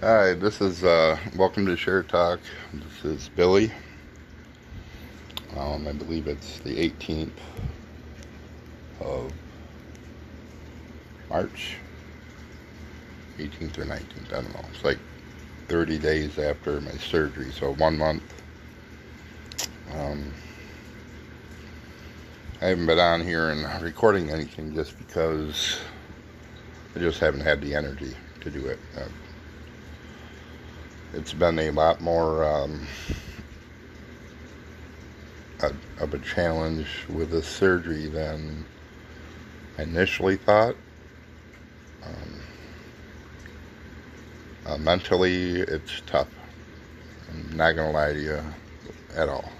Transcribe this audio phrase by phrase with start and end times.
[0.00, 2.38] Hi, this is uh, welcome to Share Talk.
[2.72, 3.72] This is Billy.
[5.56, 7.32] Um, I believe it's the 18th
[9.00, 9.32] of
[11.28, 11.78] March,
[13.38, 14.28] 18th or 19th.
[14.28, 14.64] I don't know.
[14.72, 15.00] It's like
[15.66, 18.22] 30 days after my surgery, so one month.
[19.94, 20.32] Um,
[22.60, 25.80] I haven't been on here and recording anything just because
[26.94, 28.78] I just haven't had the energy to do it.
[28.96, 29.08] Uh,
[31.12, 32.86] it's been a lot more um,
[35.98, 38.64] of a challenge with the surgery than
[39.78, 40.76] I initially thought.
[42.04, 42.40] Um,
[44.66, 46.28] uh, mentally, it's tough.
[47.28, 48.42] I'm not gonna lie to you
[49.16, 49.52] at all.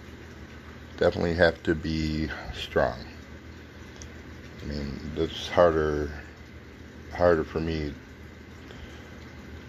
[0.96, 2.98] Definitely have to be strong.
[4.62, 6.12] I mean, it's harder
[7.12, 7.92] harder for me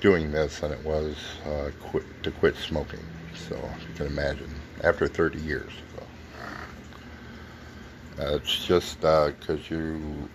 [0.02, 3.04] doing this than it was uh, quit, to quit smoking.
[3.36, 3.56] So
[3.88, 4.52] you can imagine
[4.84, 5.72] after 30 years.
[5.96, 6.04] So.
[8.20, 10.30] Uh, it's just because uh, you,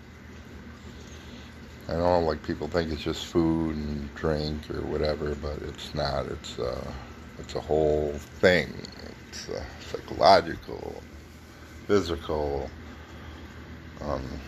[1.88, 5.94] I don't know, like people think it's just food and drink or whatever, but it's
[5.94, 6.26] not.
[6.26, 6.92] It's uh,
[7.38, 8.86] it's a whole thing.
[9.28, 11.02] It's uh, psychological,
[11.86, 12.70] physical.
[14.00, 14.40] Um,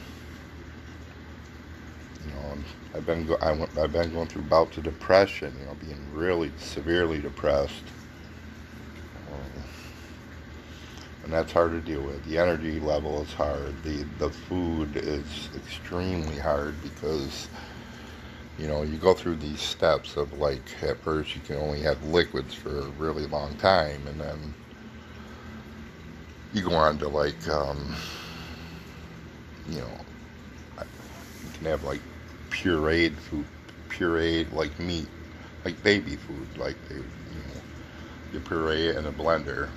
[2.26, 5.58] you know, I've been go- I went, I've been going through bouts of depression.
[5.58, 7.92] You know, being really severely depressed,
[9.28, 9.64] um,
[11.22, 12.24] and that's hard to deal with.
[12.24, 13.82] The energy level is hard.
[13.84, 17.50] The the food is extremely hard because
[18.58, 22.02] you know you go through these steps of like at first you can only have
[22.04, 24.54] liquids for a really long time, and then
[26.52, 27.96] you go on to like um,
[29.66, 29.98] you know
[31.44, 32.02] you can have like
[32.56, 33.46] pureed food,
[33.90, 35.08] pureed like meat,
[35.64, 37.02] like baby food, like they, you
[37.48, 37.62] know,
[38.32, 39.68] you puree it in a blender,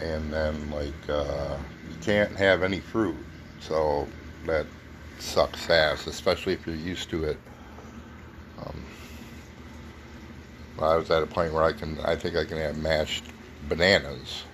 [0.00, 1.56] and then like uh,
[1.90, 3.16] you can't have any fruit,
[3.60, 4.08] so
[4.44, 4.66] that
[5.18, 7.38] sucks ass, especially if you're used to it.
[8.58, 8.84] Um,
[10.78, 13.24] I was at a point where I can, I think I can have mashed
[13.68, 14.44] bananas,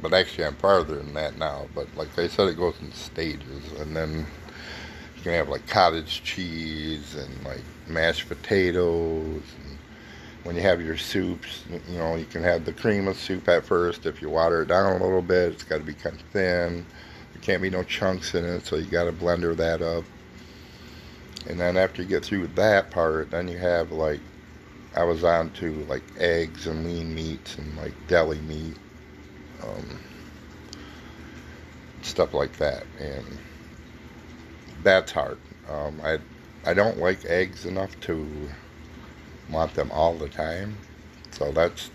[0.00, 1.68] but actually I'm farther than that now.
[1.74, 4.26] But like I said, it goes in stages, and then
[5.22, 9.44] you can have like cottage cheese and like mashed potatoes.
[9.64, 9.78] And
[10.42, 13.64] when you have your soups, you know, you can have the cream of soup at
[13.64, 14.04] first.
[14.04, 16.84] If you water it down a little bit, it's got to be kind of thin.
[17.32, 20.02] There can't be no chunks in it, so you got to blender that up.
[21.48, 24.20] And then after you get through that part, then you have like,
[24.96, 28.76] I was on to like eggs and lean meats and like deli meat,
[29.62, 30.00] um,
[32.02, 32.82] stuff like that.
[32.98, 33.38] And
[34.82, 35.40] that's hard.
[35.68, 36.20] Um, I
[36.64, 38.50] I don't like eggs enough to
[39.48, 40.82] want them all the time,
[41.32, 41.92] so that's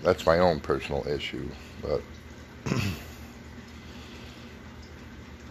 [0.00, 1.52] that's my own personal issue.
[1.78, 2.06] But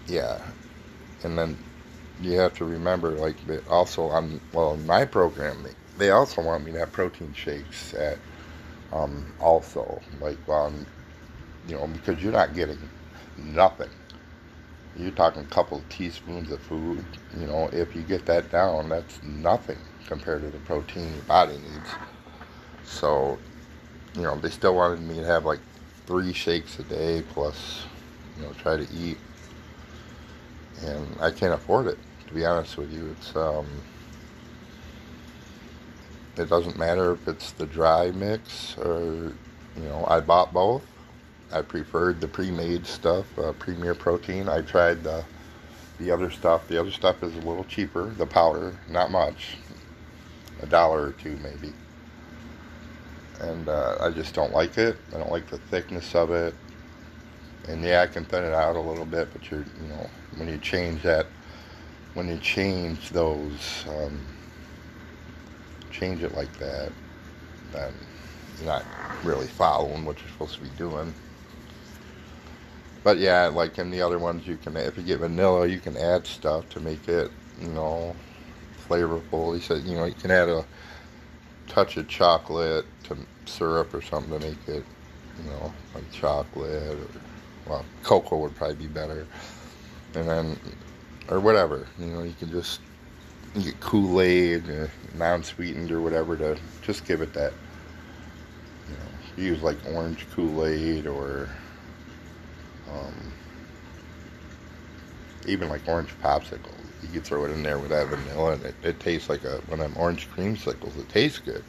[0.07, 0.53] yeah,
[1.23, 1.63] and then
[2.19, 6.65] you have to remember, like also on well in my program, they, they also want
[6.65, 8.21] me to have protein shakes at
[8.91, 10.87] um, also like um,
[11.63, 12.91] you know because you're not getting
[13.37, 13.91] nothing
[14.99, 17.03] you're talking a couple of teaspoons of food.
[17.37, 19.77] You know, if you get that down, that's nothing
[20.07, 21.89] compared to the protein your body needs.
[22.85, 23.37] So,
[24.15, 25.59] you know, they still wanted me to have like
[26.05, 27.85] three shakes a day plus,
[28.37, 29.17] you know, try to eat.
[30.81, 33.07] And I can't afford it, to be honest with you.
[33.11, 33.65] It's, um,
[36.37, 39.33] it doesn't matter if it's the dry mix or,
[39.75, 40.83] you know, I bought both
[41.51, 44.49] I preferred the pre-made stuff, uh, Premier Protein.
[44.49, 45.25] I tried the
[45.99, 46.67] the other stuff.
[46.67, 48.13] The other stuff is a little cheaper.
[48.15, 49.57] The powder, not much,
[50.59, 51.75] a dollar or two maybe.
[53.39, 55.01] And uh, I just don't like it.
[55.13, 56.55] I don't like the thickness of it.
[57.67, 60.47] And yeah, I can thin it out a little bit, but you're, you know, when
[60.47, 61.33] you change that,
[62.13, 64.27] when you change those, um,
[65.91, 66.93] change it like that,
[67.71, 67.93] then
[68.57, 68.87] you're not
[69.23, 71.15] really following what you're supposed to be doing.
[73.07, 75.95] But yeah, like in the other ones, you can if you get vanilla, you can
[75.95, 77.31] add stuff to make it,
[77.61, 78.13] you know,
[78.85, 79.55] flavorful.
[79.55, 80.65] He said, you know, you can add a
[81.69, 83.15] touch of chocolate to
[83.45, 84.83] syrup or something to make it,
[85.41, 87.07] you know, like chocolate or
[87.69, 89.25] well, cocoa would probably be better.
[90.13, 90.59] And then,
[91.29, 92.81] or whatever, you know, you can just
[93.55, 97.53] you get Kool Aid, uh, non sweetened or whatever to just give it that,
[98.89, 101.47] you know, use like orange Kool Aid or
[102.91, 103.31] um,
[105.47, 106.73] even like orange popsicles.
[107.01, 109.57] You can throw it in there with that vanilla, and it, it tastes like a
[109.57, 110.97] of them orange creamsicles.
[110.99, 111.63] It tastes good.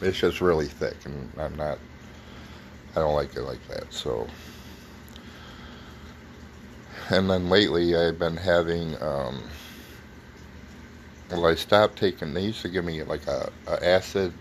[0.00, 1.78] It's just really thick, and I'm not.
[2.96, 3.92] I don't like it like that.
[3.92, 4.26] So,
[7.10, 9.00] and then lately I've been having.
[9.02, 9.42] Um,
[11.30, 12.34] well, I stopped taking.
[12.34, 14.32] They used to give me like a, a acid,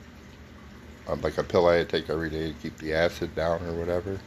[1.07, 3.61] uh, like a pill I had to take every day to keep the acid down
[3.63, 4.19] or whatever.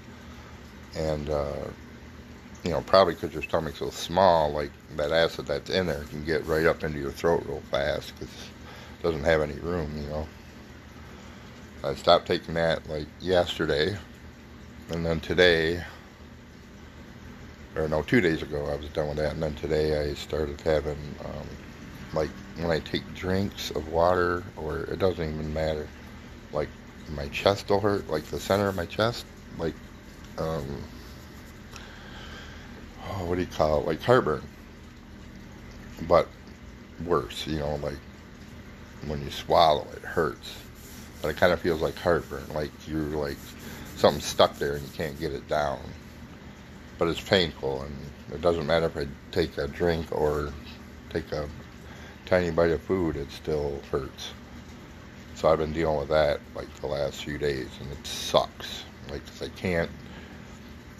[0.96, 1.64] And uh,
[2.64, 6.24] you know, probably because your stomach's so small, like that acid that's in there can
[6.24, 9.90] get right up into your throat real fast because it doesn't have any room.
[9.96, 10.28] You know.
[11.84, 13.96] I stopped taking that like yesterday,
[14.90, 15.82] and then today,
[17.74, 20.60] or no, two days ago I was done with that, and then today I started
[20.60, 20.98] having.
[21.24, 21.46] Um,
[22.14, 25.88] like when I take drinks of water, or it doesn't even matter,
[26.52, 26.68] like
[27.16, 29.24] my chest will hurt, like the center of my chest,
[29.58, 29.74] like,
[30.38, 30.82] um,
[33.08, 34.42] oh, what do you call it, like heartburn,
[36.08, 36.28] but
[37.04, 37.98] worse, you know, like
[39.06, 40.54] when you swallow, it hurts,
[41.20, 43.38] but it kind of feels like heartburn, like you're like
[43.96, 45.80] something stuck there and you can't get it down,
[46.98, 47.94] but it's painful, and
[48.32, 50.52] it doesn't matter if I take a drink or
[51.10, 51.48] take a
[52.26, 54.32] tiny bite of food, it still hurts.
[55.34, 58.84] So I've been dealing with that like the last few days, and it sucks.
[59.10, 59.90] Like I can't,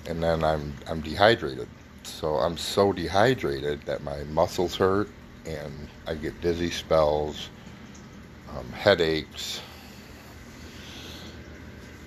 [0.07, 1.69] and then I'm I'm dehydrated.
[2.05, 5.09] So I'm so dehydrated that my muscles hurt,
[5.47, 7.49] and I get dizzy spells,
[8.57, 9.61] um, headaches.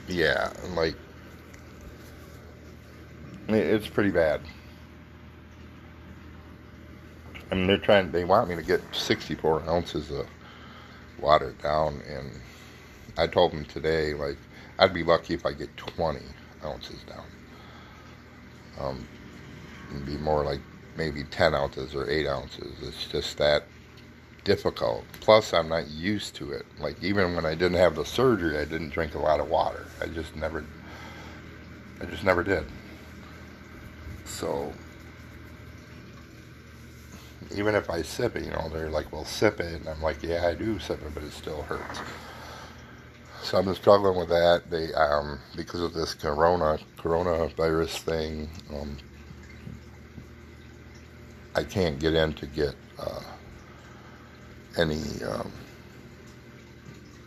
[0.07, 0.95] Yeah, like
[3.47, 4.41] it's pretty bad.
[7.51, 8.11] I mean, they're trying.
[8.11, 10.27] They want me to get 64 ounces of
[11.19, 12.31] water down, and
[13.17, 14.37] I told them today, like,
[14.79, 16.19] I'd be lucky if I get 20
[16.63, 17.25] ounces down.
[18.79, 19.07] Um,
[20.05, 20.59] be more like
[20.97, 22.73] maybe 10 ounces or 8 ounces.
[22.81, 23.63] It's just that
[24.43, 25.03] difficult.
[25.19, 26.65] Plus, I'm not used to it.
[26.79, 29.87] Like, even when I didn't have the surgery, I didn't drink a lot of water.
[30.01, 30.63] I just never,
[32.01, 32.65] I just never did.
[34.25, 34.73] So,
[37.55, 39.81] even if I sip it, you know, they're like, well, sip it.
[39.81, 41.99] And I'm like, yeah, I do sip it, but it still hurts.
[43.45, 44.71] So I'm struggling with that.
[44.71, 48.97] They, um, because of this corona, coronavirus thing, um,
[51.53, 53.21] I can't get in to get uh,
[54.79, 55.51] any um,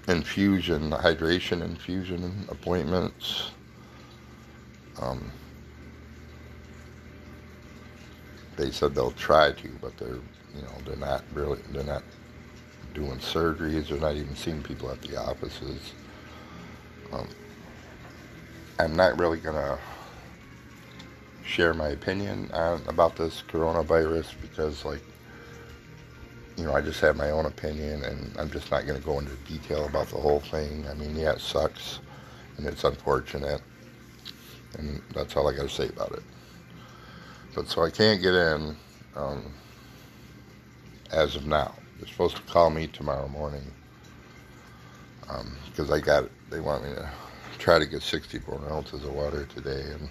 [0.08, 3.52] infusion, hydration infusion appointments.
[5.00, 5.30] Um,
[8.56, 10.18] they said they'll try to, but they're
[10.56, 12.02] you know they're not really they're not
[12.92, 13.86] doing surgeries.
[13.86, 15.92] They're not even seeing people at the offices.
[17.12, 17.28] Um,
[18.78, 19.78] I'm not really gonna
[21.44, 25.02] share my opinion on, about this coronavirus because like
[26.56, 29.34] you know I just have my own opinion and I'm just not gonna go into
[29.46, 30.86] detail about the whole thing.
[30.88, 32.00] I mean yeah it sucks
[32.56, 33.62] and it's unfortunate
[34.78, 36.22] and that's all I gotta say about it.
[37.54, 38.76] But so I can't get in
[39.16, 39.52] um,
[41.10, 41.74] as of now.
[41.98, 43.72] They're supposed to call me tomorrow morning
[45.28, 47.08] because um, I got they want me to
[47.58, 50.08] try to get 64 ounces of water today, and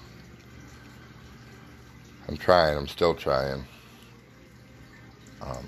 [2.27, 2.77] I'm trying.
[2.77, 3.65] I'm still trying.
[5.41, 5.65] Um,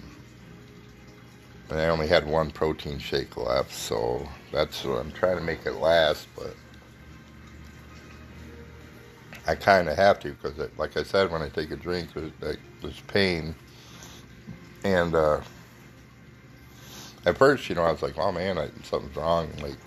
[1.69, 5.65] and I only had one protein shake left, so that's what I'm trying to make
[5.65, 6.55] it last, but.
[9.47, 12.31] I kind of have to because, like I said, when I take a drink, there's,
[12.83, 13.55] there's pain.
[14.83, 15.41] And uh,
[17.29, 19.77] at first, you know, I was like, "Oh man, I, something's wrong." Like,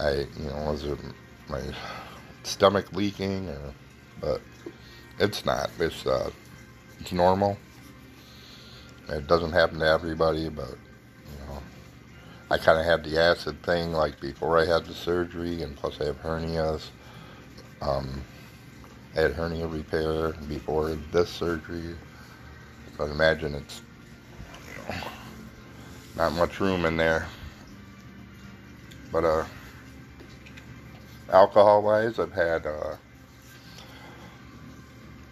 [0.00, 0.98] I, you know, was it
[1.48, 1.62] my
[2.42, 3.48] stomach leaking?
[3.48, 3.74] Or,
[4.20, 4.40] but
[5.18, 5.70] it's not.
[5.78, 6.30] It's uh,
[7.00, 7.58] it's normal.
[9.08, 11.62] It doesn't happen to everybody, but you know,
[12.50, 16.00] I kind of had the acid thing like before I had the surgery, and plus
[16.00, 16.88] I have hernias.
[17.82, 18.22] Um,
[19.14, 21.94] I had hernia repair before this surgery.
[22.96, 23.82] So I imagine it's
[24.88, 25.10] you know,
[26.16, 27.26] not much room in there.
[29.12, 29.44] But uh,
[31.32, 32.96] alcohol wise, I've had uh,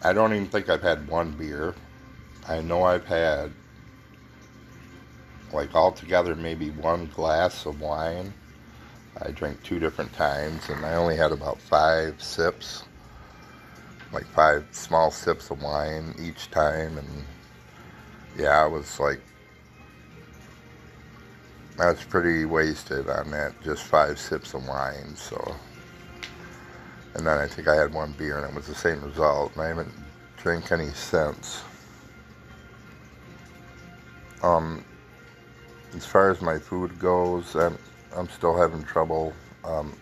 [0.02, 1.74] I don't even think I've had one beer.
[2.46, 3.50] I know I've had
[5.52, 8.32] like altogether maybe one glass of wine
[9.22, 12.82] I drank two different times, and I only had about five sips,
[14.12, 17.08] like five small sips of wine each time, and
[18.36, 19.20] yeah, I was like,
[21.78, 25.56] I was pretty wasted on that, just five sips of wine, so.
[27.14, 29.62] And then I think I had one beer, and it was the same result, and
[29.62, 29.92] I haven't
[30.36, 31.62] drank any since.
[34.42, 34.84] Um,
[35.96, 37.78] as far as my food goes, I'm,
[38.14, 39.32] I'm still having trouble
[39.64, 39.96] um,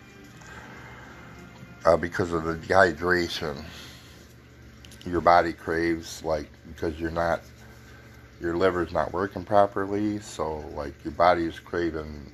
[1.87, 3.64] uh, because of the dehydration.
[5.07, 7.41] Your body craves, like, because you're not,
[8.42, 12.32] your liver's not working properly, so, like, your body is craving,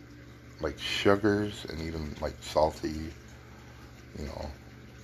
[0.60, 3.12] like, sugars and even, like, salty,
[4.18, 4.50] you know.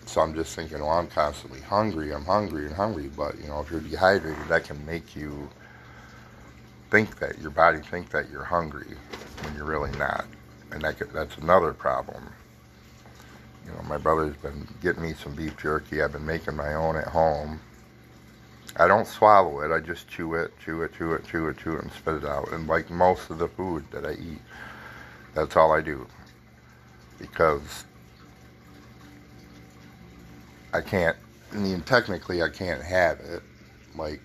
[0.06, 3.60] So I'm just thinking, well, I'm constantly hungry, I'm hungry and hungry, but, you know,
[3.60, 5.50] if you're dehydrated, that can make you
[6.90, 8.96] think that your body think that you're hungry
[9.42, 10.26] when you're really not,
[10.72, 12.24] and that could, that's another problem.
[13.66, 16.02] You know, my brother's been getting me some beef jerky.
[16.02, 17.60] I've been making my own at home.
[18.76, 19.72] I don't swallow it.
[19.72, 22.24] I just chew it, chew it, chew it, chew it, chew it, and spit it
[22.24, 22.50] out.
[22.52, 24.40] And like most of the food that I eat,
[25.32, 26.06] that's all I do.
[27.18, 27.84] Because
[30.72, 31.16] I can't,
[31.52, 33.42] I mean, technically I can't have it.
[33.94, 34.20] Like,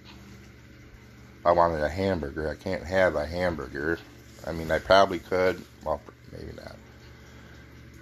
[1.45, 2.49] I wanted a hamburger.
[2.49, 3.99] I can't have a hamburger.
[4.47, 5.63] I mean, I probably could.
[5.85, 6.01] Well,
[6.31, 6.75] maybe not.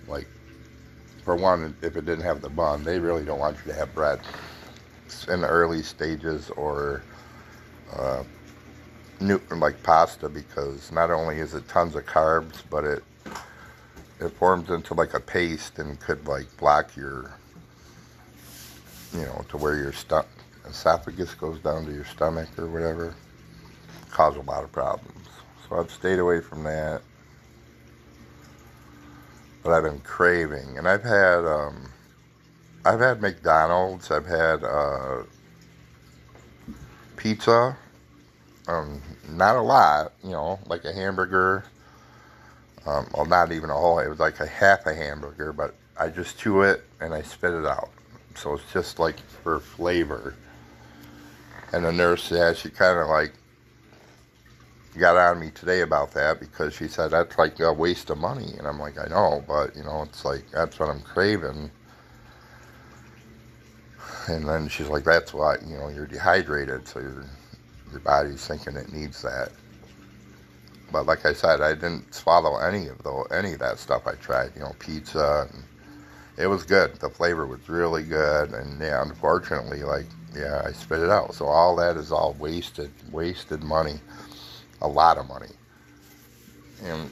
[0.08, 0.28] Like,
[1.26, 3.94] for one, if it didn't have the bun, they really don't want you to have
[3.94, 4.22] bread
[5.28, 7.04] in the early stages or
[7.94, 8.24] uh,
[9.20, 13.04] new, like pasta because not only is it tons of carbs, but it
[14.20, 17.32] it forms into like a paste and could like block your,
[19.14, 20.22] you know, to where your stu-
[20.68, 23.14] esophagus goes down to your stomach or whatever
[24.10, 25.28] cause a lot of problems.
[25.70, 27.02] So I've stayed away from that.
[29.64, 31.90] But I've been craving, and I've had um,
[32.88, 35.24] I've had McDonald's, I've had uh,
[37.18, 37.76] pizza,
[38.70, 41.66] um, not a lot, you know, like a hamburger.
[42.86, 44.00] Um, well, not even a whole.
[44.00, 47.54] It was like a half a hamburger, but I just chew it and I spit
[47.54, 47.90] it out.
[48.36, 50.36] So it's just like for flavor.
[51.74, 53.34] And the nurse, yeah, she kind of like
[54.98, 58.54] got on me today about that because she said that's like a waste of money,
[58.58, 61.70] and I'm like, I know, but you know, it's like that's what I'm craving.
[64.28, 67.26] And then she's like, that's why you know you're dehydrated, so your
[67.92, 69.52] your body's thinking it needs that.
[70.92, 74.14] But like I said, I didn't swallow any of the any of that stuff I
[74.16, 74.52] tried.
[74.56, 75.64] You know, pizza, and
[76.38, 76.96] it was good.
[76.96, 80.06] The flavor was really good, and yeah, unfortunately, like
[80.36, 81.34] yeah, I spit it out.
[81.34, 84.00] So all that is all wasted, wasted money
[84.82, 85.50] a lot of money.
[86.84, 87.12] And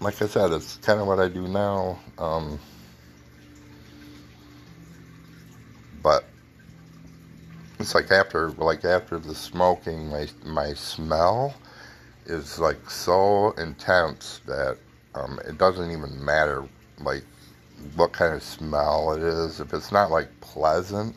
[0.00, 1.98] like I said, it's kind of what I do now.
[2.18, 2.58] Um,
[6.06, 6.24] but
[7.80, 11.52] it's like after like after the smoking, my my smell
[12.26, 14.78] is like so intense that
[15.16, 16.62] um, it doesn't even matter
[17.00, 17.24] like
[17.96, 19.58] what kind of smell it is.
[19.58, 21.16] If it's not like pleasant,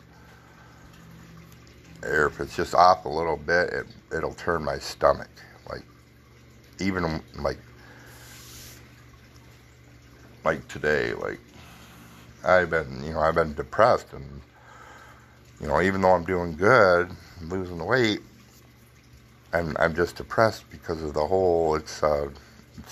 [2.02, 5.30] or if it's just off a little bit, it it'll turn my stomach.
[5.68, 5.84] Like
[6.80, 7.60] even like
[10.44, 11.38] like today, like
[12.44, 14.40] I've been you know I've been depressed and
[15.60, 17.10] you know even though I'm doing good,
[17.42, 18.20] losing weight,
[19.52, 21.74] I'm I'm just depressed because of the whole.
[21.76, 22.30] It's uh,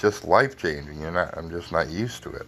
[0.01, 1.01] just life changing.
[1.01, 1.37] You're not.
[1.37, 2.47] I'm just not used to it.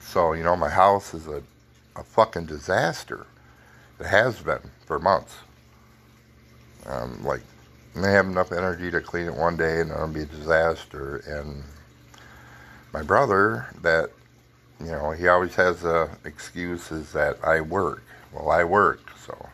[0.00, 1.42] So you know my house is a
[1.96, 3.26] a fucking disaster.
[4.00, 5.36] It has been for months.
[6.86, 7.42] Um, like,
[7.96, 11.18] I have enough energy to clean it one day and it'll be a disaster.
[11.26, 11.62] And
[12.92, 14.10] my brother, that,
[14.80, 18.02] you know, he always has the excuses that I work.
[18.34, 19.48] Well, I work, so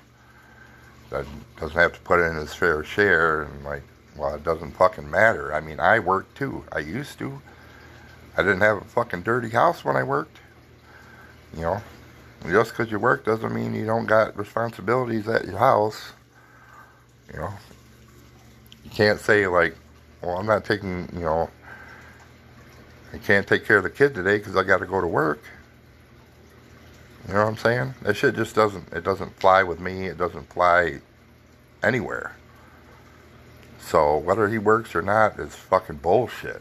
[1.10, 1.26] that
[1.58, 3.42] doesn't have to put in his fair share.
[3.42, 3.82] And like,
[4.16, 5.52] well, it doesn't fucking matter.
[5.54, 6.64] I mean, I work too.
[6.72, 7.40] I used to.
[8.36, 10.38] I didn't have a fucking dirty house when I worked.
[11.54, 11.82] You know,
[12.48, 16.12] just because you work doesn't mean you don't got responsibilities at your house.
[17.32, 17.52] You know,
[18.84, 19.76] you can't say like,
[20.22, 21.50] well, I'm not taking, you know,
[23.12, 25.42] I can't take care of the kid today because I got to go to work.
[27.30, 27.94] You know what I'm saying?
[28.02, 30.06] That shit just doesn't, it doesn't fly with me.
[30.06, 30.98] It doesn't fly
[31.80, 32.34] anywhere.
[33.78, 36.60] So whether he works or not is fucking bullshit.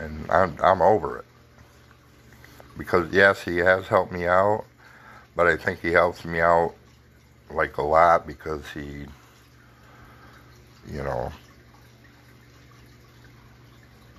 [0.00, 1.26] And I'm, I'm over it.
[2.78, 4.64] Because yes, he has helped me out,
[5.36, 6.72] but I think he helps me out
[7.50, 9.04] like a lot because he
[10.90, 11.30] you know,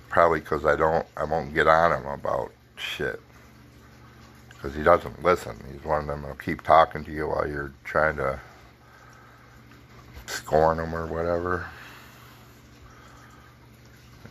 [0.08, 3.20] probably because I don't, I won't get on him about shit.
[4.60, 5.56] Because he doesn't listen.
[5.72, 8.38] He's one of them that'll keep talking to you while you're trying to
[10.26, 11.66] scorn him or whatever.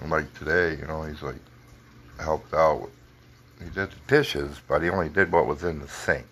[0.02, 1.40] And like today, you know, he's like
[2.20, 2.90] helped out.
[3.60, 6.26] He did the dishes, but he only did what was in the sink.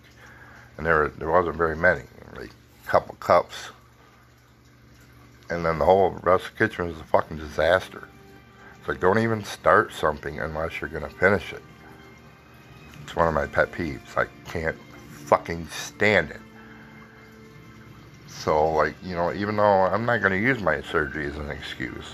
[0.76, 2.02] and there there wasn't very many,
[2.36, 3.70] like a couple cups,
[5.50, 8.08] and then the whole rest of the kitchen was a fucking disaster.
[8.78, 11.62] It's like don't even start something unless you're gonna finish it.
[13.08, 14.18] It's one of my pet peeves.
[14.18, 14.76] I can't
[15.08, 16.42] fucking stand it.
[18.26, 22.04] So like you know, even though I'm not gonna use my surgery as an excuse,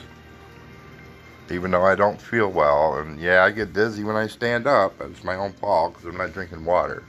[1.50, 4.94] even though I don't feel well, and yeah, I get dizzy when I stand up.
[5.00, 7.02] It's my own fault because I'm not drinking water.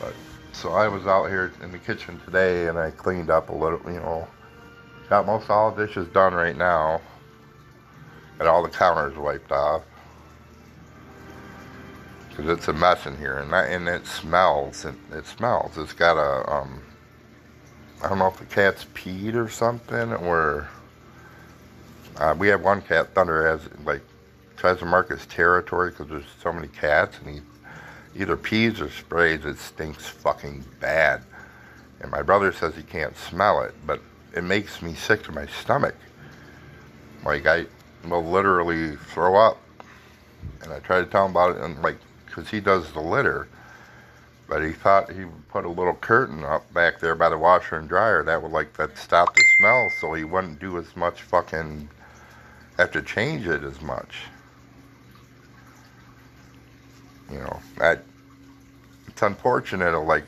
[0.00, 0.14] But
[0.52, 3.78] so I was out here in the kitchen today, and I cleaned up a little.
[3.84, 4.26] You know,
[5.10, 7.02] got most all the dishes done right now.
[8.38, 9.82] and all the counters wiped off
[12.34, 14.84] because it's a mess in here, and that, and it smells.
[14.84, 15.78] It, it smells.
[15.78, 16.82] It's got a um,
[18.02, 20.68] I don't know if the cat's peed or something, or
[22.16, 23.14] uh, we have one cat.
[23.14, 24.02] Thunder has like
[24.56, 28.90] tries to mark his territory because there's so many cats, and he either pees or
[28.90, 29.44] sprays.
[29.44, 31.22] It stinks fucking bad.
[32.00, 34.00] And my brother says he can't smell it, but
[34.36, 35.94] it makes me sick to my stomach.
[37.24, 37.66] Like I
[38.08, 39.58] will literally throw up,
[40.62, 41.96] and I try to tell him about it, and like
[42.34, 43.48] because he does the litter.
[44.48, 47.76] But he thought he would put a little curtain up back there by the washer
[47.76, 51.22] and dryer that would like that stop the smell, so he wouldn't do as much
[51.22, 51.88] fucking
[52.76, 54.16] have to change it as much.
[57.30, 58.04] You know, that
[59.06, 59.94] it's unfortunate.
[59.94, 60.24] Uh, like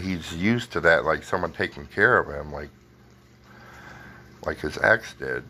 [0.00, 2.70] he's used to that, like someone taking care of him, like
[4.46, 5.42] like his ex did.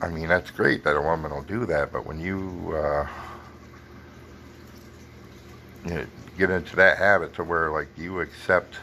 [0.00, 3.06] I mean, that's great that a woman will do that, but when you, uh,
[5.84, 8.74] you know, get into that habit to where like you accept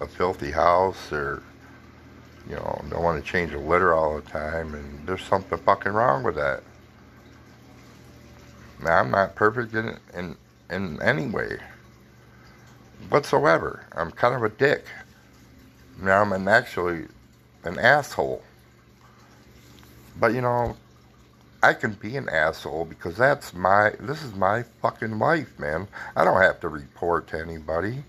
[0.00, 1.42] a filthy house or
[2.48, 5.92] you know, don't want to change the litter all the time, and there's something fucking
[5.92, 6.62] wrong with that.
[8.82, 10.36] Now, I'm not perfect in, in,
[10.70, 11.58] in any way
[13.08, 13.86] whatsoever.
[13.92, 14.86] I'm kind of a dick.
[16.00, 17.06] Now I'm an actually
[17.62, 18.42] an asshole.
[20.18, 20.76] But you know,
[21.62, 25.88] I can be an asshole because that's my this is my fucking life, man.
[26.14, 28.04] I don't have to report to anybody.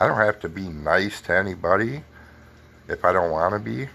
[0.00, 2.02] I don't have to be nice to anybody
[2.88, 3.88] if I don't want to be.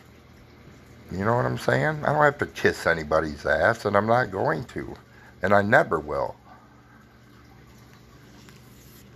[1.11, 2.03] You know what I'm saying?
[2.03, 4.95] I don't have to kiss anybody's ass, and I'm not going to.
[5.41, 6.35] And I never will.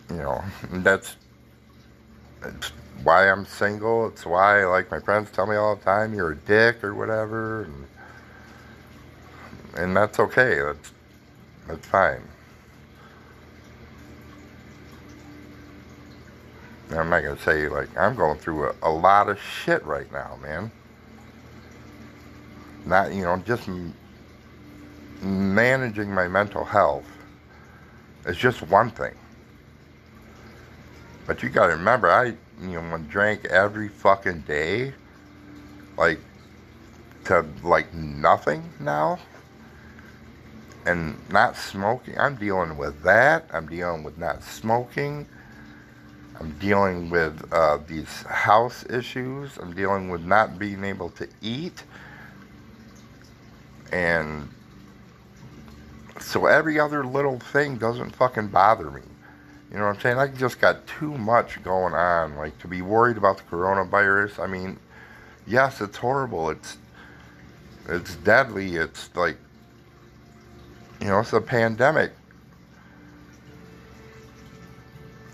[0.09, 1.15] You know, that's,
[2.41, 2.71] that's
[3.03, 4.07] why I'm single.
[4.07, 7.63] It's why, like, my friends tell me all the time, you're a dick or whatever.
[7.63, 7.85] And,
[9.77, 10.59] and that's okay.
[10.61, 10.91] That's,
[11.67, 12.21] that's fine.
[16.91, 20.37] I'm not gonna say like I'm going through a, a lot of shit right now,
[20.41, 20.71] man.
[22.85, 23.69] Not you know just
[25.21, 27.05] managing my mental health
[28.25, 29.15] is just one thing.
[31.25, 34.93] But you gotta remember, I you know drank every fucking day,
[35.97, 36.19] like
[37.25, 39.19] to like nothing now,
[40.85, 42.17] and not smoking.
[42.19, 43.49] I'm dealing with that.
[43.53, 45.27] I'm dealing with not smoking.
[46.39, 49.57] I'm dealing with uh, these house issues.
[49.57, 51.83] I'm dealing with not being able to eat.
[53.91, 54.47] And
[56.19, 59.01] so every other little thing doesn't fucking bother me.
[59.71, 60.17] You know what I'm saying?
[60.17, 62.35] I just got too much going on.
[62.35, 64.39] Like to be worried about the coronavirus.
[64.39, 64.79] I mean,
[65.45, 66.49] yes, it's horrible.
[66.49, 66.77] It's
[67.89, 68.75] it's deadly.
[68.75, 69.37] It's like
[71.01, 72.11] you know, it's a pandemic.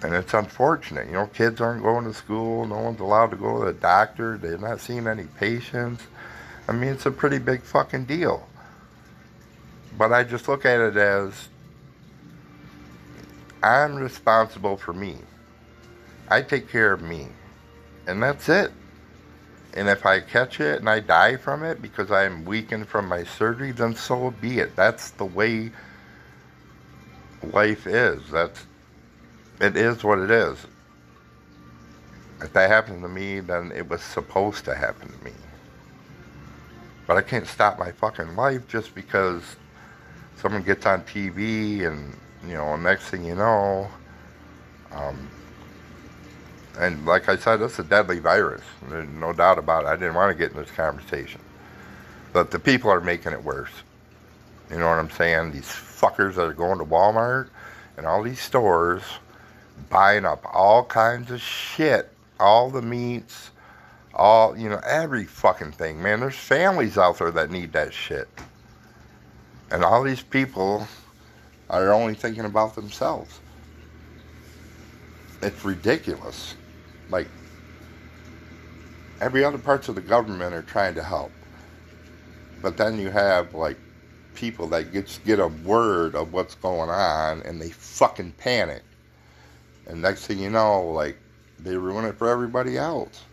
[0.02, 1.08] And it's unfortunate.
[1.08, 2.67] You know, kids aren't going to school.
[2.67, 4.38] No one's allowed to go to the doctor.
[4.38, 6.04] They're not seeing any patients.
[6.67, 8.46] I mean, it's a pretty big fucking deal.
[9.98, 11.48] But I just look at it as
[13.63, 15.17] I'm responsible for me.
[16.28, 17.30] I take care of me.
[18.06, 18.71] And that's it.
[19.73, 23.23] And if I catch it and I die from it because I'm weakened from my
[23.23, 24.76] surgery, then so be it.
[24.76, 25.71] That's the way
[27.41, 28.21] life is.
[28.30, 28.65] That's
[29.60, 30.58] it is what it is.
[32.41, 35.32] If that happened to me, then it was supposed to happen to me.
[37.08, 39.43] But I can't stop my fucking life just because
[40.36, 43.89] someone gets on TV and, you know, next thing you know,
[44.91, 45.29] um,
[46.79, 48.63] and like I said, it's a deadly virus.
[48.89, 49.88] There's no doubt about it.
[49.88, 51.41] I didn't want to get in this conversation.
[52.32, 53.71] But the people are making it worse.
[54.71, 55.51] You know what I'm saying?
[55.51, 57.49] These fuckers that are going to Walmart
[57.97, 59.03] and all these stores
[59.89, 63.51] buying up all kinds of shit, all the meats,
[64.15, 66.21] all, you know, every fucking thing, man.
[66.21, 68.27] There's families out there that need that shit.
[69.69, 70.88] And all these people
[71.69, 73.39] are only thinking about themselves.
[75.41, 76.56] it's ridiculous.
[77.10, 77.28] Like
[79.21, 81.32] every other parts of the government are trying to help.
[82.62, 83.78] But then you have like
[84.36, 88.84] people that just get a word of what's going on and they fucking panic.
[89.88, 91.17] And next thing you know, like
[91.60, 93.23] they ruin it for everybody else.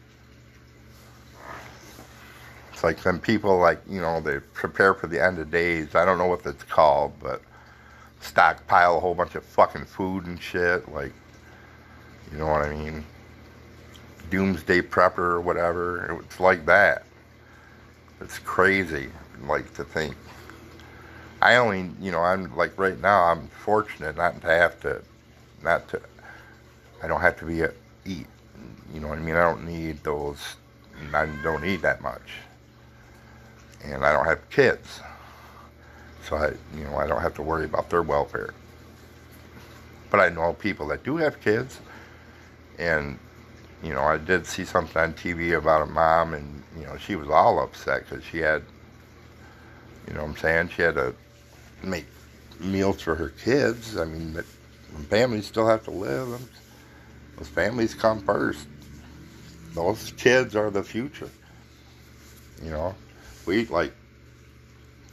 [2.72, 5.94] It's like some people like, you know, they prepare for the end of days.
[5.94, 7.42] I don't know what it's called, but
[8.20, 10.90] stockpile a whole bunch of fucking food and shit.
[10.92, 11.12] Like,
[12.30, 13.04] you know what I mean?
[14.30, 16.20] Doomsday prepper or whatever.
[16.24, 17.04] It's like that.
[18.20, 19.08] It's crazy,
[19.44, 20.14] like to think.
[21.42, 23.24] I only, you know, I'm like right now.
[23.24, 25.02] I'm fortunate not to have to,
[25.62, 26.00] not to.
[27.02, 27.72] I don't have to be a,
[28.04, 28.26] eat.
[28.92, 29.36] You know what I mean?
[29.36, 30.56] I don't need those.
[31.14, 32.20] I don't need that much,
[33.82, 35.00] and I don't have kids,
[36.24, 38.54] so I, you know, I don't have to worry about their welfare.
[40.10, 41.80] But I know people that do have kids,
[42.78, 43.18] and
[43.82, 47.16] you know, I did see something on TV about a mom, and you know, she
[47.16, 48.62] was all upset because she had,
[50.06, 51.14] you know, what I'm saying she had to
[51.82, 52.06] make
[52.58, 53.96] meals for her kids.
[53.96, 54.44] I mean, but
[55.08, 56.40] families still have to live.
[57.36, 58.66] Those families come first.
[59.74, 61.30] Those kids are the future.
[62.62, 62.94] You know,
[63.46, 63.92] we eat like.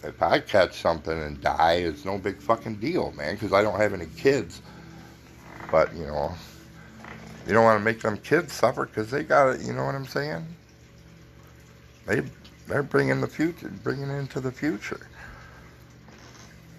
[0.03, 3.79] If I catch something and die, it's no big fucking deal, man, because I don't
[3.79, 4.61] have any kids.
[5.71, 6.33] But you know,
[7.47, 9.61] you don't want to make them kids suffer because they got it.
[9.61, 10.45] You know what I'm saying?
[12.05, 12.21] They
[12.67, 15.07] they're bringing the future, bringing into the future.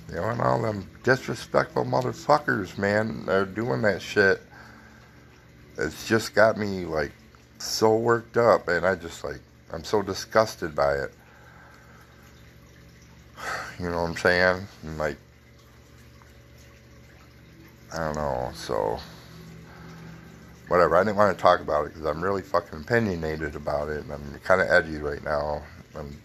[0.09, 4.43] You know, and all them disrespectful motherfuckers, man, they're doing that shit.
[5.77, 7.13] It's just got me like
[7.59, 9.41] so worked up, and I just like
[9.73, 11.13] I'm so disgusted by it.
[13.79, 14.67] You know what I'm saying?
[14.97, 15.17] Like
[17.93, 18.99] I don't know, so
[20.69, 20.97] whatever.
[20.97, 24.13] I didn't want to talk about it because I'm really fucking opinionated about it, and
[24.13, 25.63] I'm kind of edgy right now.
[25.97, 26.17] I'm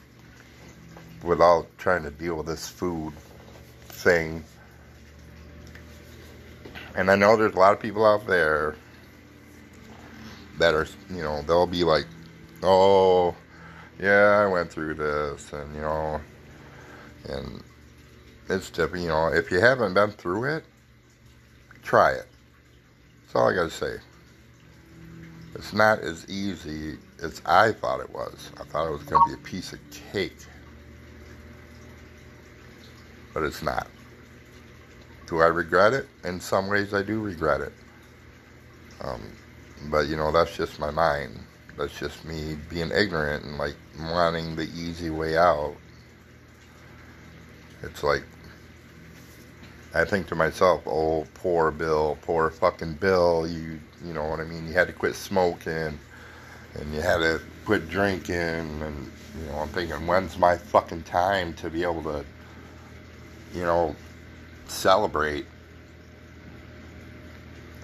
[1.23, 3.13] without trying to deal with this food
[3.87, 4.43] thing.
[6.95, 8.75] And I know there's a lot of people out there
[10.59, 12.05] that are, you know, they'll be like,
[12.61, 13.35] oh,
[13.99, 16.19] yeah, I went through this, and, you know,
[17.29, 17.63] and
[18.49, 20.63] it's different, you know, if you haven't been through it,
[21.81, 22.27] try it.
[23.23, 23.95] That's all I gotta say.
[25.55, 28.51] It's not as easy as I thought it was.
[28.59, 29.79] I thought it was gonna be a piece of
[30.11, 30.37] cake.
[33.33, 33.87] But it's not.
[35.27, 36.07] Do I regret it?
[36.23, 37.73] In some ways, I do regret it.
[39.01, 39.21] Um,
[39.89, 41.39] but you know, that's just my mind.
[41.77, 45.75] That's just me being ignorant and like wanting the easy way out.
[47.83, 48.23] It's like
[49.95, 53.47] I think to myself, oh, poor Bill, poor fucking Bill.
[53.47, 54.67] You, you know what I mean?
[54.67, 55.99] You had to quit smoking,
[56.73, 61.53] and you had to quit drinking, and you know, I'm thinking, when's my fucking time
[61.55, 62.25] to be able to,
[63.53, 63.95] you know,
[64.67, 65.45] celebrate?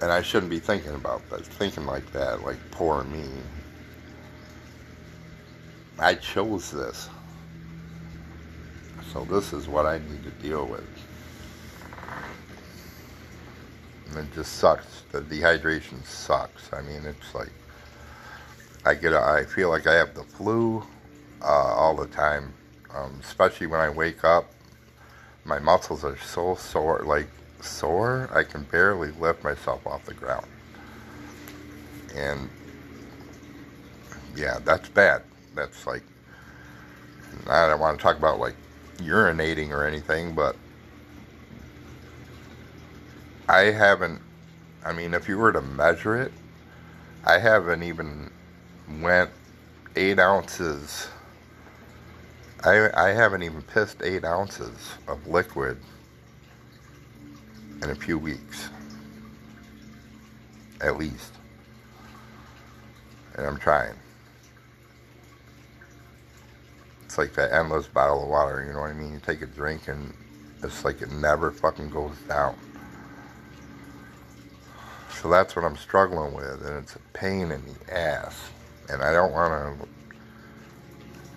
[0.02, 3.28] And I shouldn't be thinking about that, thinking like that, like poor me.
[5.98, 7.08] I chose this.
[9.12, 10.86] So this is what I need to deal with.
[14.08, 15.02] And it just sucks.
[15.10, 16.72] The dehydration sucks.
[16.72, 17.52] I mean, it's like
[18.84, 19.12] I get.
[19.12, 20.82] A, I feel like I have the flu
[21.42, 22.52] uh, all the time,
[22.94, 24.52] um, especially when I wake up.
[25.44, 27.28] My muscles are so sore, like
[27.60, 28.28] sore.
[28.32, 30.46] I can barely lift myself off the ground,
[32.14, 32.48] and
[34.36, 35.22] yeah, that's bad.
[35.54, 36.02] That's like
[37.48, 38.54] I don't want to talk about like
[39.00, 40.56] urinating or anything, but
[43.48, 44.20] I haven't.
[44.84, 46.32] I mean, if you were to measure it,
[47.24, 48.30] I haven't even
[49.00, 49.30] went
[49.96, 51.08] eight ounces.
[52.64, 55.78] I I haven't even pissed eight ounces of liquid
[57.82, 58.68] in a few weeks,
[60.80, 61.32] at least.
[63.36, 63.94] And I'm trying.
[67.10, 69.12] It's like that endless bottle of water, you know what I mean?
[69.12, 70.14] You take a drink and
[70.62, 72.54] it's like it never fucking goes down.
[75.20, 78.40] So that's what I'm struggling with, and it's a pain in the ass.
[78.90, 79.88] And I don't want to,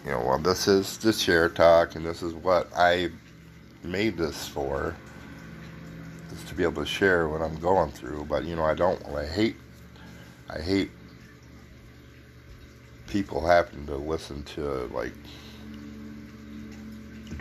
[0.06, 3.10] you know, well, this is the share talk, and this is what I
[3.82, 4.96] made this for,
[6.32, 8.26] is to be able to share what I'm going through.
[8.26, 9.04] But you know, I don't.
[9.08, 9.56] I hate.
[10.52, 10.92] I hate
[13.08, 15.14] people having to listen to like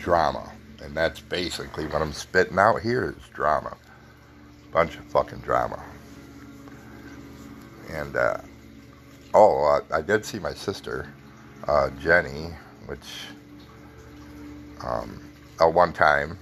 [0.02, 3.76] drama, and that's basically what I'm spitting out here is drama.
[4.72, 5.82] Bunch of fucking drama
[7.90, 8.38] And uh,
[9.34, 11.08] oh, I, I did see my sister,
[11.68, 12.50] uh, Jenny,
[12.86, 13.26] which
[14.84, 15.22] um,
[15.60, 16.38] at one time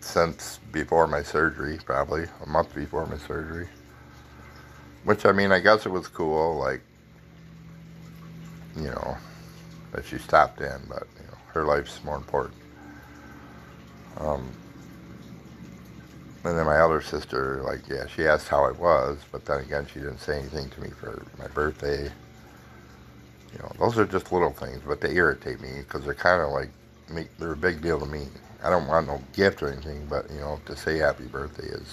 [0.00, 3.68] since before my surgery, probably a month before my surgery.
[5.04, 6.82] Which I mean, I guess it was cool, like
[8.76, 9.16] you know,
[9.92, 12.54] that she stopped in, but you know, her life's more important.
[14.18, 14.48] Um,
[16.44, 19.86] and then my other sister, like, yeah, she asked how I was, but then again,
[19.92, 22.04] she didn't say anything to me for my birthday.
[23.52, 26.50] You know, those are just little things, but they irritate me because they're kind of
[26.50, 26.68] like,
[27.10, 28.26] make, they're a big deal to me.
[28.62, 31.88] I don't want no gift or anything, but you know, to say happy birthday is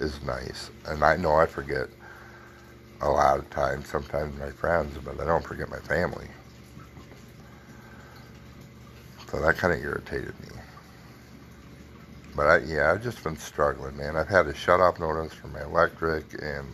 [0.00, 0.70] is nice.
[0.86, 1.88] And I know I forget
[3.00, 6.26] a lot of times, sometimes my friends, but I don't forget my family.
[9.32, 10.48] So that kind of irritated me.
[12.36, 14.14] But I, yeah, I've just been struggling, man.
[14.14, 16.68] I've had a shut off notice for my electric, and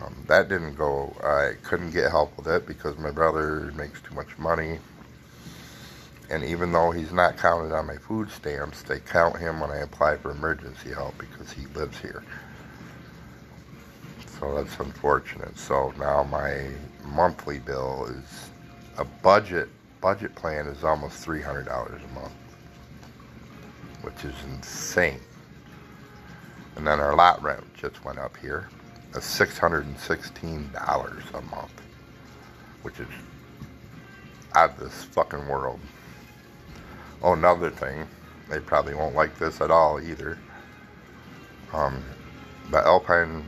[0.00, 1.12] um, that didn't go.
[1.24, 4.78] I couldn't get help with it because my brother makes too much money.
[6.30, 9.78] And even though he's not counted on my food stamps, they count him when I
[9.78, 12.22] apply for emergency help because he lives here.
[14.38, 15.58] So that's unfortunate.
[15.58, 16.68] So now my
[17.04, 18.50] monthly bill is
[18.98, 19.68] a budget
[20.00, 22.32] budget plan is almost three hundred dollars a month,
[24.02, 25.20] which is insane.
[26.76, 28.68] And then our lot rent just went up here,
[29.20, 31.82] sixteen dollars a month,
[32.82, 33.08] which is
[34.54, 35.80] out of this fucking world.
[37.22, 38.06] Oh, another thing,
[38.48, 40.38] they probably won't like this at all either.
[41.72, 42.02] Um,
[42.70, 43.44] the Alpine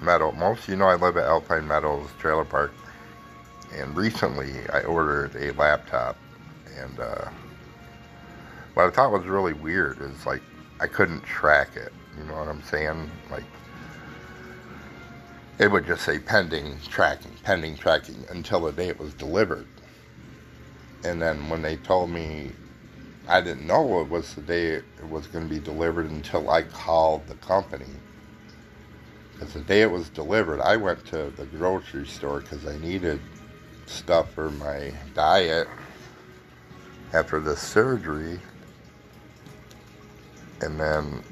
[0.00, 0.32] Meadow.
[0.32, 2.72] Most you know I live at Alpine Meadows Trailer Park.
[3.72, 6.16] And recently I ordered a laptop.
[6.78, 7.30] And uh,
[8.74, 10.42] what I thought was really weird is like
[10.80, 11.92] I couldn't track it.
[12.18, 13.10] You know what I'm saying?
[13.30, 13.44] Like
[15.58, 19.68] it would just say pending tracking, pending tracking until the day it was delivered.
[21.04, 22.52] And then when they told me
[23.28, 26.62] I didn't know it was the day it was going to be delivered until I
[26.62, 28.02] called the company
[29.34, 33.20] because the day it was delivered, I went to the grocery store because I needed
[33.86, 35.68] stuff for my diet
[37.12, 38.40] after the surgery.
[40.60, 41.22] And then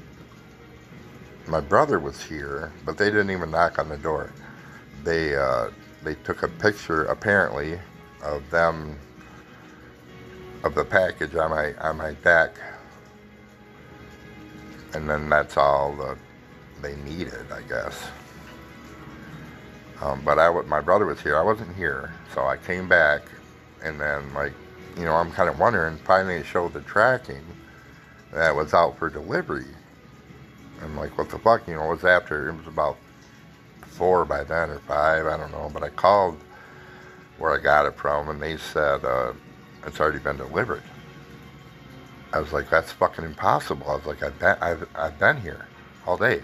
[1.47, 4.31] my brother was here, but they didn't even knock on the door.
[5.03, 5.69] They uh,
[6.03, 7.79] they took a picture apparently
[8.21, 8.97] of them
[10.63, 12.55] of the package on my on my deck,
[14.93, 16.17] and then that's all the
[16.81, 18.07] they needed, I guess.
[20.03, 21.37] Um, but I, my brother was here.
[21.37, 23.21] I wasn't here, so I came back,
[23.81, 24.51] and then like,
[24.97, 25.97] you know, I'm kind of wondering.
[25.99, 27.43] Finally, it showed the tracking
[28.33, 29.67] that was out for delivery.
[30.81, 31.65] I'm like, what the fuck?
[31.69, 32.49] You know, it was after.
[32.49, 32.97] It was about
[33.81, 35.25] four by then or five.
[35.25, 35.69] I don't know.
[35.73, 36.37] But I called
[37.37, 39.31] where I got it from, and they said uh,
[39.87, 40.83] it's already been delivered.
[42.33, 43.89] I was like, that's fucking impossible.
[43.89, 45.67] I was like, I've been, I've, I've been here
[46.05, 46.41] all day.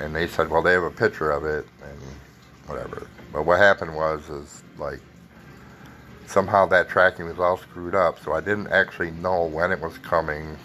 [0.00, 1.98] And they said, well, they have a picture of it and
[2.66, 3.06] whatever.
[3.32, 5.00] But what happened was, is like,
[6.26, 9.98] somehow that tracking was all screwed up, so I didn't actually know when it was
[9.98, 10.56] coming.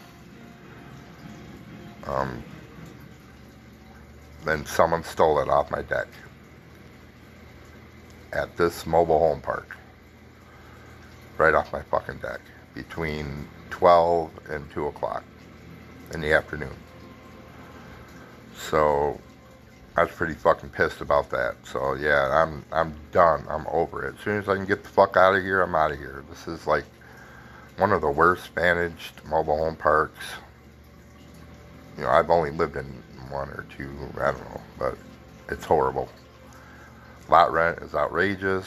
[2.08, 2.44] Um,
[4.46, 6.08] then someone stole it off my deck
[8.34, 9.76] at this mobile home park.
[11.38, 12.42] Right off my fucking deck.
[12.74, 15.24] Between 12 and 2 o'clock
[16.13, 16.76] in the afternoon.
[18.60, 19.19] So
[19.95, 21.56] I was pretty fucking pissed about that.
[21.63, 23.45] So yeah, I'm I'm done.
[23.50, 24.15] I'm over it.
[24.15, 26.24] As soon as I can get the fuck out of here, I'm out of here.
[26.30, 26.86] This is like
[27.78, 30.26] one of the worst managed mobile home parks.
[31.98, 32.86] You know, I've only lived in
[33.30, 33.91] one or two.
[34.15, 34.98] I don't know, but
[35.50, 36.10] it's horrible.
[37.30, 38.65] Lot rent is outrageous.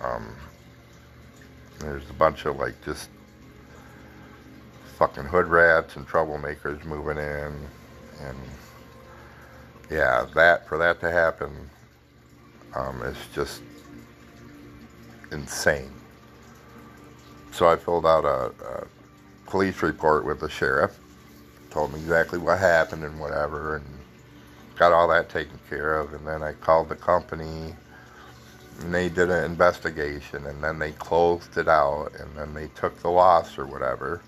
[0.00, 0.34] Um,
[1.78, 3.08] there's a bunch of like just
[4.96, 7.52] fucking hood rats and troublemakers moving in
[8.22, 8.38] and
[9.90, 11.50] yeah, that for that to happen
[12.74, 13.62] um, is just
[15.32, 15.90] insane.
[17.52, 18.86] So I filled out a, a
[19.46, 20.98] police report with the sheriff,
[21.70, 23.84] told him exactly what happened and whatever, and
[24.76, 26.14] got all that taken care of.
[26.14, 27.74] And then I called the company,
[28.80, 32.98] and they did an investigation, and then they closed it out, and then they took
[33.00, 34.20] the loss or whatever,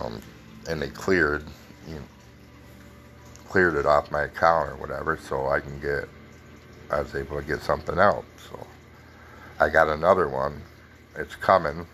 [0.00, 0.20] um,
[0.68, 1.44] and they cleared.
[1.86, 2.02] You know,
[3.50, 6.08] cleared it off my account or whatever so I can get
[6.90, 8.66] I was able to get something out so.
[9.60, 10.62] I got another one.
[11.16, 11.86] It's coming.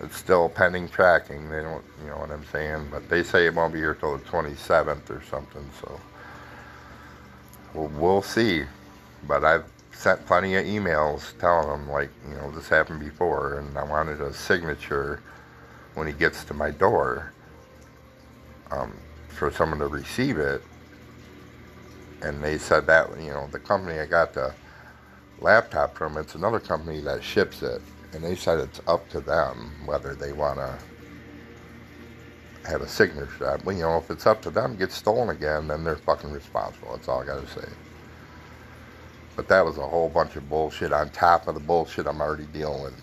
[0.00, 1.48] It's still pending tracking.
[1.48, 2.88] They don't you know what I'm saying?
[2.90, 5.98] But they say it won't be here till the 27th or something so.
[7.74, 8.64] Well, we'll see.
[9.26, 13.76] But I've sent plenty of emails telling them, like, you know, this happened before, and
[13.76, 15.20] I wanted a signature
[15.94, 17.32] when he gets to my door.
[18.70, 18.96] Um,
[19.38, 20.62] for someone to receive it.
[22.22, 24.54] And they said that, you know, the company I got the
[25.38, 27.80] laptop from, it's another company that ships it.
[28.12, 30.78] And they said it's up to them whether they want to
[32.68, 33.58] have a signature.
[33.64, 36.92] Well, you know, if it's up to them, gets stolen again, then they're fucking responsible.
[36.92, 37.68] That's all I got to say.
[39.36, 42.46] But that was a whole bunch of bullshit on top of the bullshit I'm already
[42.46, 43.02] dealing with.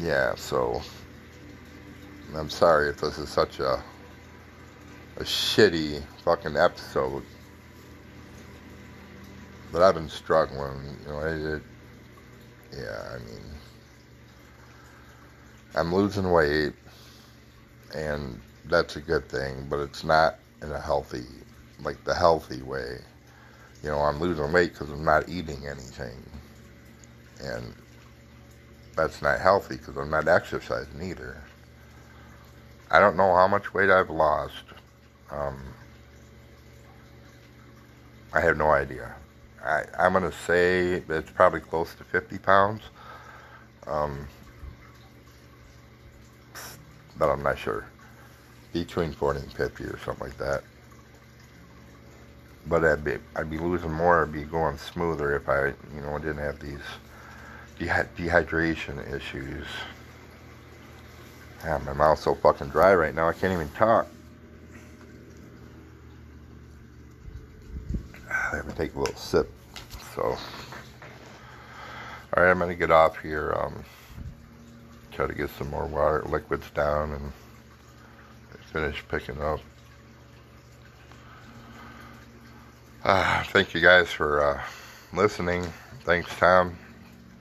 [0.00, 0.82] Yeah, so
[2.36, 3.82] I'm sorry if this is such a
[5.18, 7.22] a shitty fucking episode.
[9.70, 11.62] But I've been struggling, you know, it, it
[12.72, 13.42] yeah, I mean
[15.74, 16.72] I'm losing weight
[17.94, 21.24] and that's a good thing, but it's not in a healthy
[21.82, 22.98] like the healthy way.
[23.82, 26.22] You know, I'm losing weight because I'm not eating anything.
[27.42, 27.74] And
[28.96, 31.36] that's not healthy because I'm not exercising either.
[32.92, 34.64] I don't know how much weight I've lost.
[35.30, 35.58] Um,
[38.34, 39.14] I have no idea.
[39.64, 42.82] I, I'm going to say it's probably close to 50 pounds.
[43.86, 44.28] Um,
[47.16, 47.86] but I'm not sure.
[48.74, 50.62] Between 40 and 50 or something like that.
[52.66, 56.18] But I'd be, I'd be losing more, I'd be going smoother if I, you know,
[56.18, 56.78] didn't have these
[57.78, 59.66] dehydration issues.
[61.64, 64.06] Yeah, my mouth's so fucking dry right now, I can't even talk.
[68.52, 69.50] Let me take a little sip.
[70.14, 70.38] So, all
[72.36, 73.54] right, I'm gonna get off here.
[73.56, 73.84] Um,
[75.10, 77.32] try to get some more water liquids down and
[78.72, 79.60] finish picking up.
[83.04, 84.62] Uh, thank you guys for uh,
[85.12, 85.66] listening.
[86.04, 86.76] Thanks, Tom,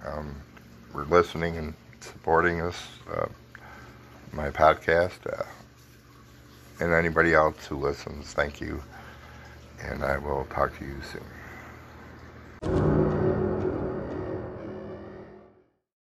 [0.05, 0.35] um,
[0.91, 3.27] for listening and supporting us, uh,
[4.33, 5.43] my podcast, uh,
[6.79, 8.33] and anybody else who listens.
[8.33, 8.83] Thank you,
[9.83, 13.00] and I will talk to you soon.